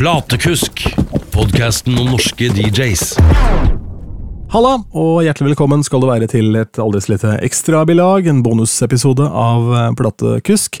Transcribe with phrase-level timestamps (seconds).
[0.00, 0.80] Platekusk,
[1.30, 3.02] podkasten om norske DJs.
[4.48, 9.26] Halla, og hjertelig velkommen skal du være til et aldri så lite ekstrabilag, en bonusepisode
[9.28, 10.78] av eh, Platekusk.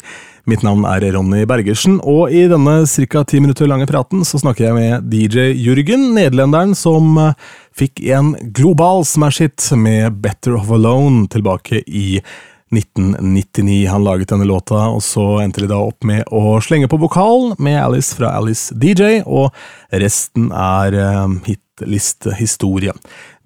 [0.48, 3.26] Mitt navn er Ronny Bergersen, og i denne ca.
[3.28, 7.36] ti minutter lange praten så snakker jeg med DJ Jürgen, nederlenderen som eh,
[7.76, 12.22] fikk en global smash hit med Better of Alone tilbake i
[12.70, 13.88] 1999.
[13.90, 17.56] Han laget denne låta, og så endte de da opp med å slenge på vokalen
[17.58, 19.50] med Alice fra Alice DJ, og
[19.90, 22.94] resten er eh, hitlistehistorie.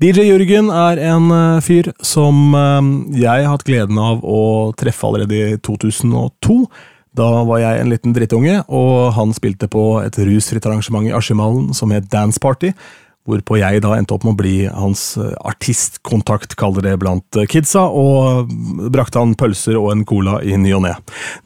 [0.03, 2.83] DJ Jørgen er en uh, fyr som uh,
[3.15, 6.59] jeg har hatt gleden av å treffe allerede i 2002.
[7.15, 11.71] Da var jeg en liten drittunge, og han spilte på et rusfritt arrangement i Askimallen
[11.77, 12.73] som het Dance Party.
[13.25, 17.47] Hvorpå jeg da endte opp med å bli hans eh, artistkontakt, kaller det blant eh,
[17.49, 18.51] kidsa, og
[18.93, 20.93] brakte han pølser og en cola i ny og ne.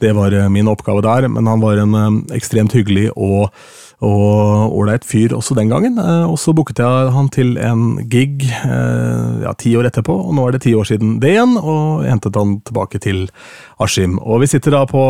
[0.03, 3.53] Det var eh, min oppgave der, men han var en ekstremt hyggelig og
[3.99, 5.97] og ålreit fyr også den gangen.
[5.99, 10.55] Og så booket jeg han til en gig ja, ti år etterpå, og nå er
[10.55, 13.25] det ti år siden det igjen, og hentet han tilbake til
[13.83, 14.15] Askim.
[14.23, 15.03] Og vi sitter da på,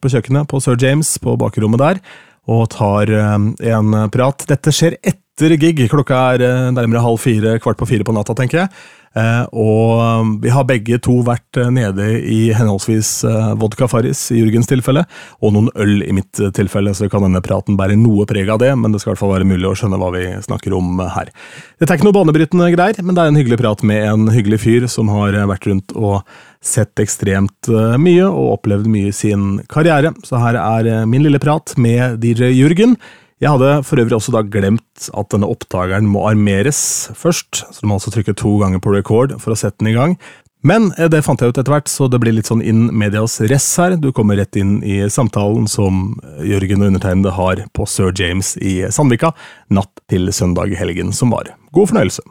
[0.00, 2.00] på kjøkkenet på Sir James, på bakrommet der,
[2.48, 4.48] og tar en prat.
[4.48, 5.86] Dette skjer etter etter gig.
[5.90, 8.68] Klokka er eh, nærmere halv fire, kvart på fire på natta, tenker jeg.
[9.12, 13.10] Eh, og um, vi har begge to vært eh, nede i henholdsvis
[13.60, 15.04] vodka Farris i Jørgens tilfelle,
[15.40, 18.72] og noen øl i mitt tilfelle, så kan denne praten bære noe preg av det,
[18.76, 21.32] men det skal i hvert fall være mulig å skjønne hva vi snakker om her.
[21.80, 24.62] Dette er ikke noe banebrytende greier, men det er en hyggelig prat med en hyggelig
[24.64, 26.20] fyr som har vært rundt og
[26.62, 30.12] sett ekstremt mye og opplevd mye i sin karriere.
[30.22, 32.94] Så her er min lille prat med DJ Jørgen.
[33.42, 37.88] Jeg hadde for øvrig også da glemt at denne oppdageren må armeres først, så du
[37.90, 40.14] må altså trykke to ganger på record for å sette den i gang.
[40.62, 43.40] Men eh, det fant jeg ut etter hvert, så det blir litt sånn in medias
[43.50, 43.96] res her.
[43.98, 48.76] Du kommer rett inn i samtalen som Jørgen og undertegnede har på Sir James i
[48.94, 49.32] Sandvika
[49.74, 51.50] natt til søndag i helgen som var.
[51.74, 52.22] God fornøyelse.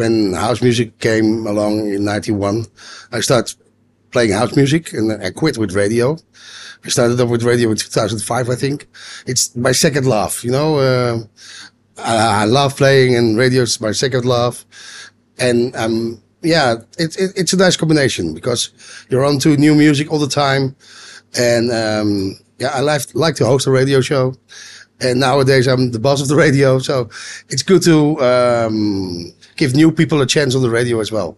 [0.00, 2.64] When house music came along in 91,
[3.12, 3.52] I started
[4.12, 6.16] playing house music and I quit with radio.
[6.86, 8.86] I started up with radio in 2005, I think.
[9.26, 10.78] It's my second love, you know.
[10.78, 11.18] Uh,
[11.98, 14.64] I, I, love playing and radio is my second love.
[15.36, 18.70] And um, yeah, it, it, it's a nice combination because
[19.10, 20.76] you're on to new music all the time.
[21.36, 24.34] And um, yeah, I like, like to host a radio show.
[25.00, 26.78] And nowadays I'm the boss of the radio.
[26.78, 27.10] So
[27.48, 31.36] it's good to um, give new people a chance on the radio as well.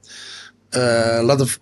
[0.76, 1.58] Uh, a lot of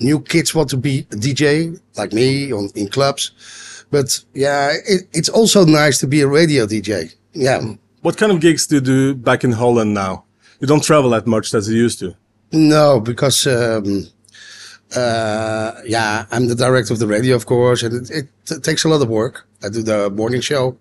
[0.00, 3.84] new kids want to be a DJ like me on, in clubs.
[3.90, 7.14] But yeah, it, it's also nice to be a radio DJ.
[7.32, 7.74] Yeah.
[8.02, 10.24] What kind of gigs do you do back in Holland now?
[10.60, 12.14] You don't travel that much as you used to.
[12.52, 14.06] No, because um,
[14.94, 18.88] uh, yeah, I'm the director of the radio, of course, and it, it, takes a
[18.88, 19.46] lot of work.
[19.62, 20.76] I do the morning show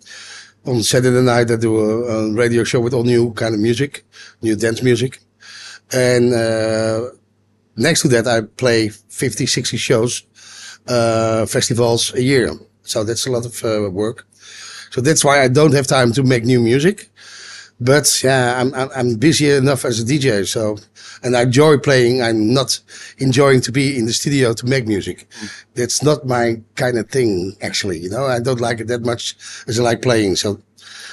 [0.66, 1.50] on Saturday night.
[1.52, 4.06] I do a, a radio show with all new kind of music,
[4.42, 5.20] new dance music,
[5.92, 7.10] and uh,
[7.78, 10.24] next to that, I play 50, 60 shows,
[10.88, 12.52] uh, festivals a year.
[12.84, 14.28] So that's a lot of uh, work.
[14.92, 17.10] So that's why I don't have time to make new music.
[17.80, 20.48] But yeah, I'm, I'm busy enough as a DJ.
[20.48, 20.78] So,
[21.24, 22.22] and I enjoy playing.
[22.22, 22.80] I'm not
[23.18, 25.28] enjoying to be in the studio to make music.
[25.74, 28.00] That's not my kind of thing, actually.
[28.00, 29.36] You know, I don't like it that much
[29.68, 30.38] as I like playing.
[30.38, 30.62] So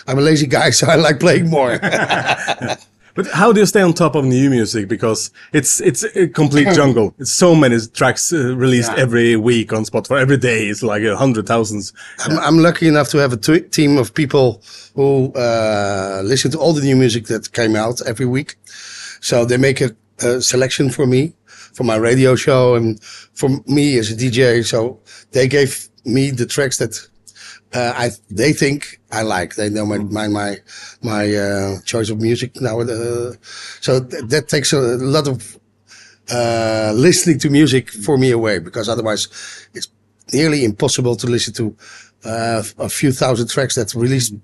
[0.06, 1.80] I'm a lazy guy, so I like playing more.
[3.14, 4.88] But how do you stay on top of new music?
[4.88, 7.14] Because it's it's a complete jungle.
[7.18, 9.02] It's so many tracks uh, released yeah.
[9.02, 10.20] every week on Spotify.
[10.20, 11.92] Every day it's like a hundred thousands.
[12.20, 14.62] I'm, I'm, lucky enough to have a team of people
[14.94, 18.56] who uh, listen to all the new music that came out every week.
[19.20, 21.34] So they make a, a selection for me
[21.72, 24.64] for my radio show and for me as a DJ.
[24.64, 25.00] So
[25.32, 27.08] they gave me the tracks that
[27.74, 29.54] uh, I they think I like.
[29.54, 30.56] They know my my my
[31.02, 32.80] my uh, choice of music now.
[32.80, 33.32] Uh,
[33.80, 35.58] so th that takes a lot of
[36.30, 39.28] uh, listening to music for me away because otherwise
[39.74, 39.88] it's
[40.32, 41.76] nearly impossible to listen to
[42.24, 44.34] uh, a few thousand tracks that's released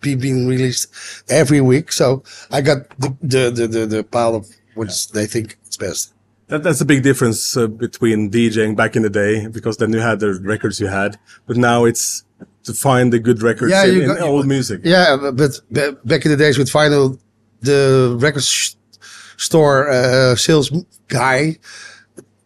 [0.00, 0.88] be being released
[1.28, 1.92] every week.
[1.92, 5.12] So I got the the the, the, the pile of what yeah.
[5.12, 6.12] they think is best.
[6.48, 10.00] That, that's a big difference uh, between DJing back in the day because then you
[10.00, 12.23] had the records you had, but now it's
[12.64, 14.80] to find the good records yeah, in, got, in old music.
[14.84, 17.18] Yeah, but, but, back in the days with vinyl,
[17.60, 20.70] the record store uh, sales
[21.08, 21.58] guy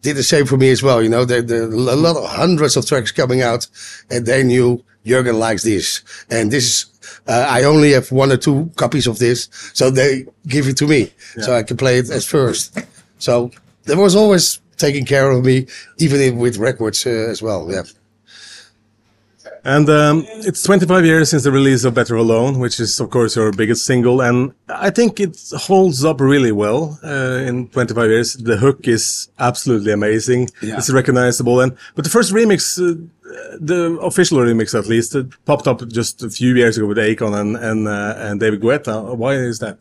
[0.01, 1.01] did the same for me as well.
[1.01, 3.67] You know, there, there a lot of hundreds of tracks coming out,
[4.09, 6.85] and they knew Jurgen likes this, and this is.
[7.27, 10.87] Uh, I only have one or two copies of this, so they give it to
[10.87, 11.43] me, yeah.
[11.43, 12.77] so I can play it as first.
[13.17, 13.51] So
[13.85, 15.67] there was always taking care of me,
[15.97, 17.67] even with records uh, as well.
[17.69, 17.83] Yeah.
[19.65, 23.35] And um, it's 25 years since the release of Better Alone, which is, of course,
[23.35, 24.21] your biggest single.
[24.21, 28.33] And I think it holds up really well uh, in 25 years.
[28.35, 30.49] The hook is absolutely amazing.
[30.61, 30.77] Yeah.
[30.77, 31.59] It's recognizable.
[31.59, 32.95] And But the first remix, uh,
[33.59, 37.37] the official remix at least, it popped up just a few years ago with Akon
[37.37, 39.15] and, and, uh, and David Guetta.
[39.15, 39.79] Why is that?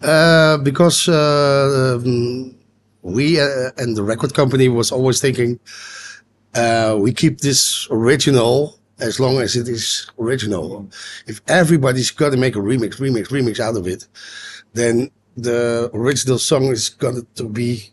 [0.00, 2.54] Uh, because uh, um,
[3.02, 5.58] we uh, and the record company was always thinking
[6.54, 10.88] uh, we keep this original as long as it is original.
[11.26, 14.06] If everybody's got to make a remix, remix, remix out of it,
[14.74, 17.90] then the original song is going to be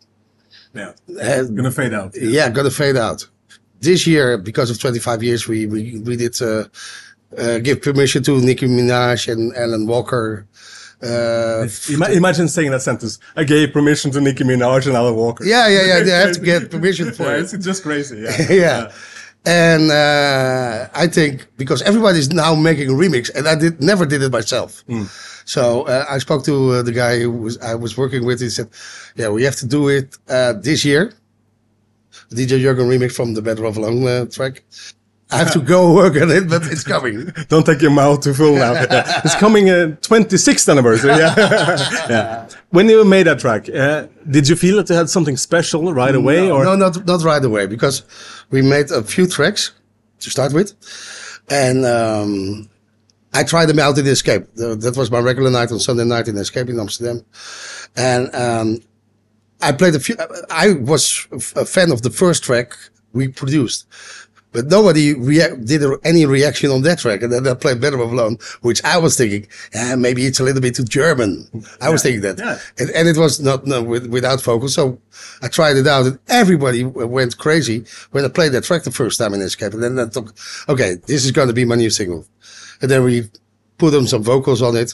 [0.73, 0.93] Yeah.
[1.21, 2.15] uh, Gonna fade out.
[2.15, 3.27] yeah, gonna fade out.
[3.81, 6.65] This year, because of 25 years, we we, we did uh,
[7.37, 10.45] uh, give permission to Nicki Minaj and Alan Walker.
[11.01, 13.19] Uh, Ima- imagine saying that sentence.
[13.35, 15.43] I gave permission to Nicki Minaj and Alan Walker.
[15.43, 15.99] yeah, yeah, yeah.
[15.99, 17.53] They have to get permission for Yeah, it.
[17.53, 18.19] it's just crazy.
[18.21, 18.51] Yeah.
[18.63, 18.91] yeah.
[19.45, 24.21] And uh, I think because everybody's now making a remix, and I did never did
[24.21, 24.83] it myself.
[25.45, 28.39] So uh, I spoke to uh, the guy who was I was working with.
[28.39, 28.69] He said,
[29.15, 31.11] "Yeah, we have to do it uh, this year."
[32.31, 34.63] DJ Jurgen remix from the Better Off Alone uh, track.
[35.31, 37.31] I have to go work on it, but it's coming.
[37.49, 38.73] Don't take your mouth too full now.
[38.73, 39.21] Yeah.
[39.25, 41.11] It's coming uh, 26th anniversary.
[41.11, 41.33] Yeah.
[42.09, 42.49] yeah.
[42.69, 46.13] When you made that track, uh, did you feel that you had something special right
[46.13, 48.03] away, no, or no, not not right away because
[48.51, 49.71] we made a few tracks
[50.19, 50.73] to start with,
[51.49, 52.69] and um,
[53.33, 54.43] I tried them out in the Escape.
[54.55, 57.25] That was my regular night on Sunday night in the Escape in Amsterdam,
[57.95, 58.79] and um,
[59.61, 60.15] I played a few.
[60.49, 62.75] I was a fan of the first track
[63.13, 63.87] we produced.
[64.53, 68.11] But nobody rea- did any reaction on that track, and then I played Better Off
[68.11, 71.47] Alone, which I was thinking, eh, maybe it's a little bit too German.
[71.81, 72.59] I was thinking that, Yeah.
[72.77, 74.75] and, and it was not no, with, without vocals.
[74.75, 74.99] So
[75.41, 79.17] I tried it out, and everybody went crazy when I played that track the first
[79.19, 79.73] time in Escape.
[79.73, 80.31] And then I thought,
[80.69, 82.25] okay, this is going to be my new single.
[82.81, 83.29] And then we
[83.79, 84.93] put on some vocals on it,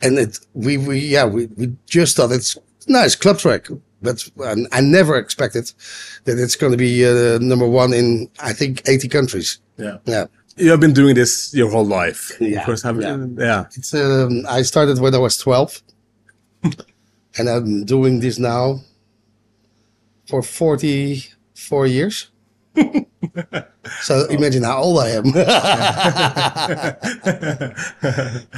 [0.00, 2.60] and it we we yeah we we just thought it's a
[2.92, 3.66] nice club track.
[4.02, 4.28] But
[4.72, 5.72] I never expected
[6.24, 9.58] that it's going to be uh, number one in I think 80 countries.
[9.76, 9.98] yeah.
[10.06, 10.26] Yeah.
[10.56, 12.32] you have been doing this your whole life?
[12.40, 12.64] Yeah.
[12.64, 13.26] Course, have Yeah.
[13.36, 13.64] yeah.
[13.76, 15.82] It's um, I started when I was 12,
[17.38, 18.80] and I'm doing this now
[20.28, 22.30] for 44 years.
[24.02, 25.24] so imagine how old I am.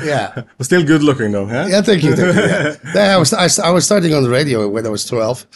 [0.03, 1.47] yeah, But still good looking though.
[1.47, 1.67] Yeah.
[1.69, 1.83] yeah.
[1.83, 2.17] Thank you.
[2.17, 2.43] Thank you.
[2.43, 2.75] Yeah.
[2.95, 5.47] Yeah, I was I, I was starting on the radio when I was 12,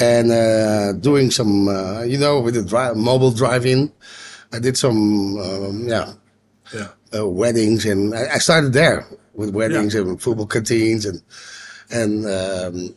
[0.00, 3.92] and uh, doing some uh, you know with the dri- mobile drive-in.
[4.52, 6.12] I did some um, yeah
[6.74, 6.88] Yeah.
[7.14, 11.22] uh, weddings, and I, I started there with weddings and football canteens, and
[11.90, 12.94] and um,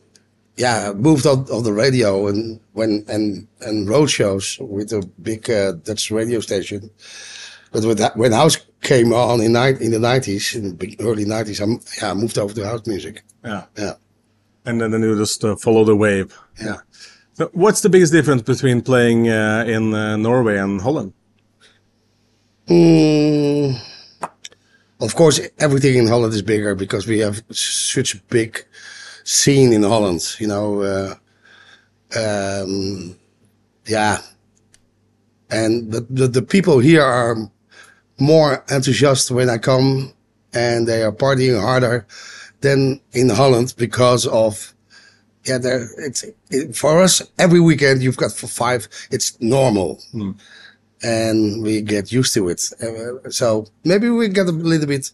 [0.58, 5.50] yeah, moved on, on the radio and when and and road shows with a big
[5.50, 6.90] uh, Dutch radio station.
[7.72, 11.62] But when that, when house came on in in the nineties, in the early nineties,
[11.62, 11.66] I
[12.02, 13.24] yeah, moved over to house music.
[13.44, 13.66] Yeah.
[13.78, 13.94] Yeah,
[14.66, 16.38] And then, then you just uh, follow the wave.
[16.62, 16.78] yeah.
[17.34, 21.12] So what's the biggest difference between playing uh, in uh, Norway and Holland?
[22.68, 23.78] Mm,
[25.02, 28.66] of course, everything in Holland is bigger because we have such big
[29.26, 30.36] scene in Holland.
[30.40, 31.16] You know, uh,
[32.18, 33.18] um,
[33.86, 34.20] yeah,
[35.50, 37.36] and the, the the people here are
[38.18, 40.14] more enthusiastic when I come,
[40.54, 42.08] and they are partying harder
[42.62, 44.72] than in Holland because of.
[45.44, 45.90] Yeah, there.
[46.00, 48.02] It's it, for us every weekend.
[48.02, 48.88] You've got for five.
[49.12, 50.00] It's normal
[51.04, 52.62] and we get used to it.
[52.82, 55.12] Uh, so maybe we get a little bit.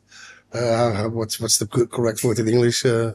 [0.53, 2.85] Uh, what's what's the correct word in English?
[2.85, 3.13] Uh,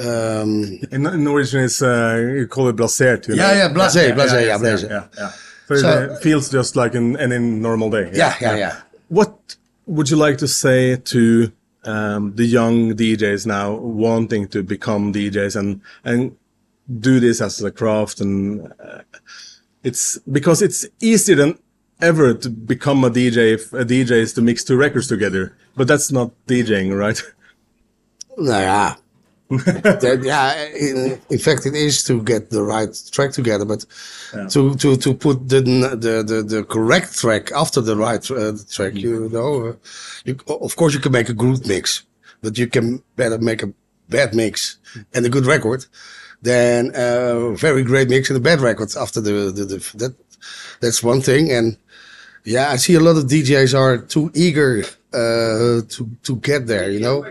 [0.00, 3.28] um, In, in Norwegian, it's uh, you call it blasert.
[3.28, 3.42] You know?
[3.44, 4.88] Yeah, yeah, blasé, blasé, yeah, yeah, blasé.
[4.90, 5.30] yeah, yeah.
[5.68, 8.10] So, So- it feels just like in any normal day.
[8.14, 8.76] yeah, yeah, yeah.
[9.08, 11.52] What would you like to say to
[11.84, 16.36] um, the young DJs now wanting to become DJs and and
[17.00, 18.20] do this as a craft?
[18.20, 19.02] And uh,
[19.82, 21.58] it's because it's easier than
[22.02, 25.52] ever to become a DJ if a DJ is to mix two records together.
[25.76, 27.20] But that's not DJing, right?
[28.38, 28.94] Ja.
[29.50, 33.84] That- yeah, in, in fact, it is to get the right track together, but
[34.50, 38.94] to, to, to put the, the, the, the correct track after the right uh, track,
[38.94, 39.72] you know, uh,
[40.24, 42.04] you, of course you can make a good mix,
[42.42, 43.72] but you can better make a
[44.08, 44.78] bad mix
[45.14, 45.84] and a good record
[46.42, 50.14] than a very great mix and a bad record after the, the, the that,
[50.80, 51.50] that's one thing.
[51.50, 51.76] And
[52.44, 56.88] yeah, I see a lot of DJs are too eager, uh, to, to get there,
[56.90, 57.24] you know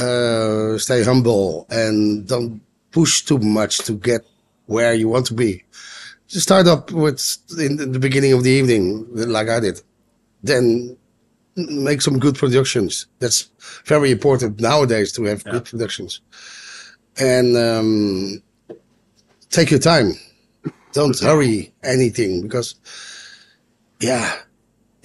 [0.00, 2.60] uh, stay humble and don't
[2.90, 4.22] push too much to get
[4.66, 5.62] where you want to be.
[6.28, 9.80] Just start up with in the beginning of the evening, like I did.
[10.42, 10.96] then
[11.56, 13.06] make some good productions.
[13.18, 13.48] That's
[13.84, 16.20] very important nowadays to have good productions.
[17.18, 18.42] And um,
[19.50, 20.12] take your time.
[20.92, 22.74] Don't hurry anything because,
[24.00, 24.34] yeah,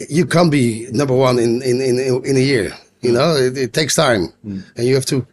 [0.10, 2.74] you can't be number one in in in, in a year.
[3.02, 5.26] You know, it, it takes time, and you have to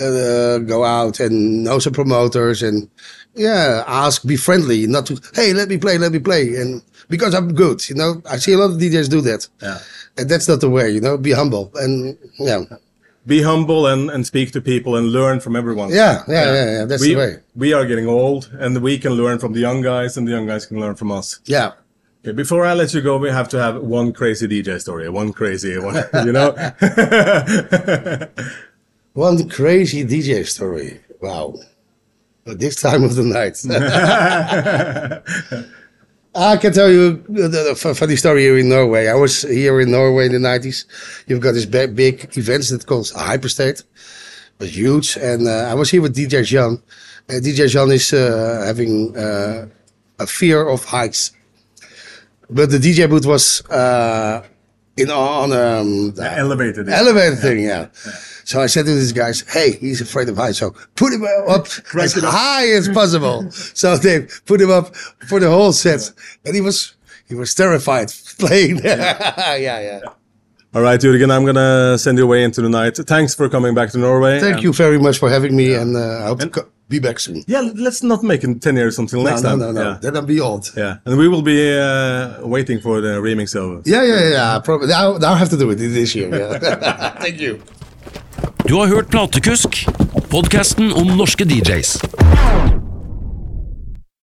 [0.00, 2.88] uh, go out and know some promoters and
[3.34, 7.34] yeah, ask, be friendly, not to hey, let me play, let me play, and because
[7.34, 7.88] I'm good.
[7.88, 9.78] You know, I see a lot of DJs do that, Yeah.
[10.18, 10.90] and that's not the way.
[10.90, 12.64] You know, be humble and yeah,
[13.26, 15.90] Be humble and, and speak to people and learn from everyone.
[15.90, 16.70] yeah, yeah, yeah.
[16.78, 17.36] yeah, that's we, the way.
[17.54, 20.46] we are getting old, and we can learn from the young guys, and the young
[20.46, 21.38] guys can learn from us.
[21.44, 21.72] Yeah.
[22.24, 25.08] Okay, before I let you go, we have to have one crazy DJ story.
[25.08, 26.54] One crazy one, you know?
[29.14, 31.00] One crazy DJ story.
[31.20, 31.54] Wow.
[32.46, 33.58] At this time of the night.
[36.34, 39.08] I can tell you the funny story here in Norway.
[39.08, 40.86] I was here in Norway in the 90s.
[41.26, 43.80] You've got this big, big events that calls Hyperstate.
[43.80, 43.84] It
[44.58, 45.18] was huge.
[45.18, 46.82] And uh, I was here with DJ Jan.
[47.28, 49.66] Uh, DJ Jan is uh, having uh,
[50.18, 51.32] a fear of heights.
[52.54, 54.42] But the DJ booth was uh,
[54.96, 56.88] in on um, the Elevated.
[56.88, 57.88] elevator thing, yeah.
[58.44, 61.66] So I said to these guys, "Hey, he's afraid of heights, so put him up
[61.94, 64.94] as high as possible." so they put him up
[65.28, 66.12] for the whole set,
[66.44, 66.94] and he was
[67.28, 68.78] he was terrified playing.
[68.84, 70.00] yeah, yeah.
[70.74, 72.96] All right, Jurgen, I'm going to send you away into the night.
[72.96, 74.40] Thanks for coming back to Norway.
[74.40, 77.18] Thank you very much for having me, and uh, I hope to co- be back
[77.20, 77.42] soon.
[77.46, 79.58] Yeah, let's not make it 10 years until No, next no, time.
[79.58, 79.82] no, no.
[79.82, 79.98] Yeah.
[80.00, 80.72] Then I'll be old.
[80.76, 84.58] yeah, and we will be uh, waiting for the remix of Yeah, yeah, yeah.
[84.60, 86.28] Probably now, I'll I have to do it this year.
[86.28, 87.14] Yeah.
[87.20, 87.58] Thank you.
[88.66, 89.86] Du har hørt Platekusk,
[90.30, 92.21] podkasten om norske DJs.